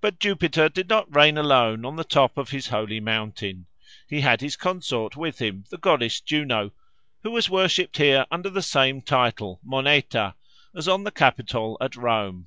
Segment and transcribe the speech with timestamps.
[0.00, 3.66] But Jupiter did not reign alone on the top of his holy mountain.
[4.08, 6.70] He had his consort with him, the goddess Juno,
[7.22, 10.34] who was worshipped here under the same title, Moneta,
[10.74, 12.46] as on the Capitol at Rome.